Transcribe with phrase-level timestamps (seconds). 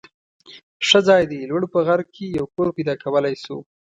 [0.87, 1.39] ښه ځای دی.
[1.49, 3.57] لوړ په غر کې یو کور پیدا کولای شو.